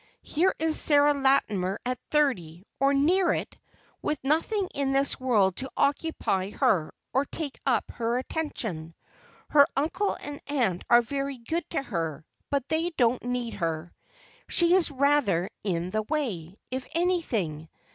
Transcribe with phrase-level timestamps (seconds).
[0.23, 3.55] Here is Sarah Latimer at thirty, or near it,
[4.01, 8.95] with nothing in this world to occupy her, or take up her attention.
[9.49, 14.89] Her uncle and aunt are very good to her, but they don't need her—she is
[14.89, 17.69] rather in the way, if anything.